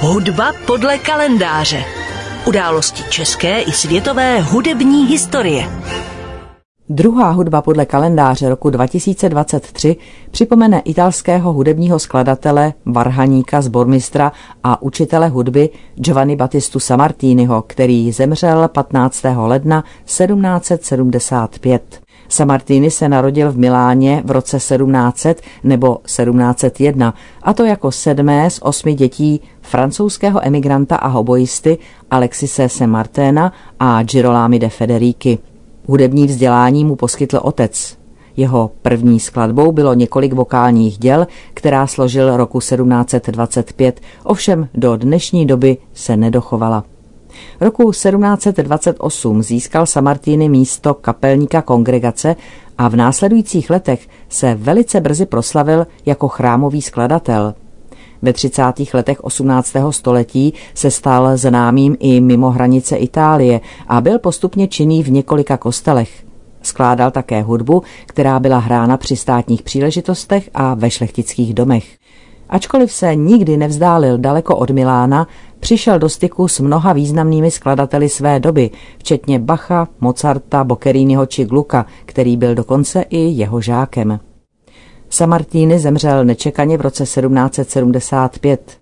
[0.00, 1.84] Hudba podle kalendáře.
[2.46, 5.70] Události české i světové hudební historie.
[6.88, 9.96] Druhá hudba podle kalendáře roku 2023
[10.30, 14.32] připomene italského hudebního skladatele, varhaníka, zbormistra
[14.64, 19.24] a učitele hudby Giovanni Battistu Samartiniho, který zemřel 15.
[19.36, 22.07] ledna 1775.
[22.28, 28.58] Samartini se narodil v Miláně v roce 1700 nebo 1701, a to jako sedmé z
[28.62, 31.78] osmi dětí francouzského emigranta a hoboisty
[32.10, 35.38] Alexise Samarténa a Girolami de Federici.
[35.86, 37.98] Hudební vzdělání mu poskytl otec.
[38.36, 45.76] Jeho první skladbou bylo několik vokálních děl, která složil roku 1725, ovšem do dnešní doby
[45.94, 46.84] se nedochovala.
[47.60, 52.36] Roku 1728 získal Samartini místo kapelníka kongregace
[52.78, 57.54] a v následujících letech se velice brzy proslavil jako chrámový skladatel.
[58.22, 58.62] Ve 30.
[58.94, 59.76] letech 18.
[59.90, 66.24] století se stal známým i mimo hranice Itálie a byl postupně činný v několika kostelech.
[66.62, 71.98] Skládal také hudbu, která byla hrána při státních příležitostech a ve šlechtických domech.
[72.48, 75.26] Ačkoliv se nikdy nevzdálil daleko od Milána,
[75.60, 81.86] přišel do styku s mnoha významnými skladateli své doby, včetně Bacha, Mozarta, Boccheriniho či Gluka,
[82.06, 84.20] který byl dokonce i jeho žákem.
[85.10, 88.78] Samartini zemřel nečekaně v roce 1775.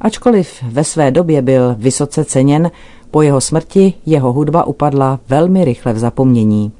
[0.00, 2.70] Ačkoliv ve své době byl vysoce ceněn,
[3.10, 6.72] po jeho smrti jeho hudba upadla velmi rychle v zapomnění.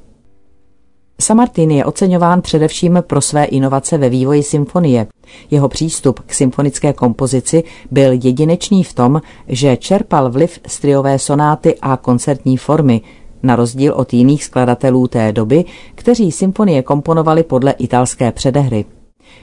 [1.19, 5.07] Samartin je oceňován především pro své inovace ve vývoji symfonie.
[5.51, 11.97] Jeho přístup k symfonické kompozici byl jedinečný v tom, že čerpal vliv striové sonáty a
[11.97, 13.01] koncertní formy,
[13.43, 18.85] na rozdíl od jiných skladatelů té doby, kteří symfonie komponovali podle italské předehry.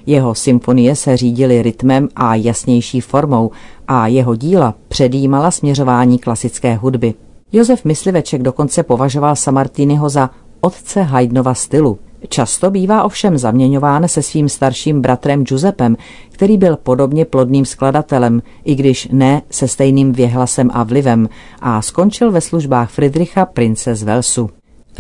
[0.07, 3.51] Jeho symfonie se řídily rytmem a jasnější formou
[3.89, 7.15] a jeho díla předjímala směřování klasické hudby.
[7.53, 10.31] Josef Mysliveček dokonce považoval Samartiniho za
[10.65, 11.99] otce Haydnova stylu.
[12.29, 15.97] Často bývá ovšem zaměňován se svým starším bratrem Giuseppem,
[16.31, 21.29] který byl podobně plodným skladatelem, i když ne se stejným věhlasem a vlivem,
[21.61, 24.51] a skončil ve službách Friedricha prince z Velsu.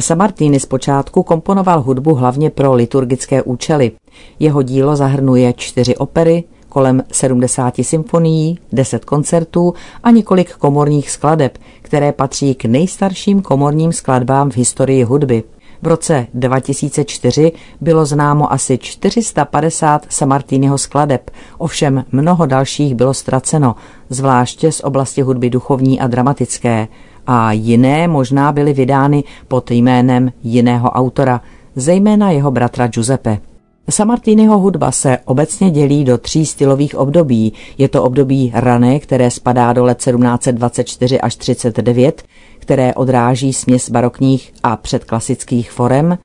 [0.00, 3.92] Samartini zpočátku komponoval hudbu hlavně pro liturgické účely.
[4.38, 12.12] Jeho dílo zahrnuje čtyři opery, kolem 70 symfonií, 10 koncertů a několik komorních skladeb, které
[12.12, 15.42] patří k nejstarším komorním skladbám v historii hudby.
[15.82, 23.74] V roce 2004 bylo známo asi 450 Samartiniho skladeb, ovšem mnoho dalších bylo ztraceno,
[24.08, 26.88] zvláště z oblasti hudby duchovní a dramatické,
[27.26, 31.40] a jiné možná byly vydány pod jménem jiného autora,
[31.76, 33.51] zejména jeho bratra Giuseppe.
[33.90, 37.52] Samartiniho hudba se obecně dělí do tří stylových období.
[37.78, 42.22] Je to období rané, které spadá do let 1724 až 39,
[42.58, 46.18] které odráží směs barokních a předklasických forem,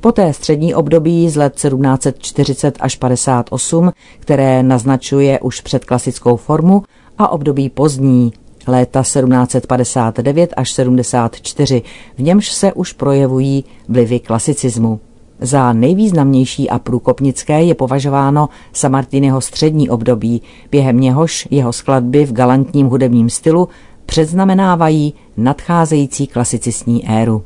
[0.00, 6.82] poté střední období z let 1740 až 58, které naznačuje už předklasickou formu,
[7.18, 8.32] a období pozdní,
[8.66, 11.82] léta 1759 až 74,
[12.16, 15.00] v němž se už projevují vlivy klasicismu.
[15.40, 22.86] Za nejvýznamnější a průkopnické je považováno Samartinyho střední období, během něhož jeho skladby v galantním
[22.86, 23.68] hudebním stylu
[24.06, 27.42] předznamenávají nadcházející klasicistní éru.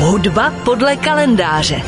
[0.00, 1.82] Hudba podle kalendáře.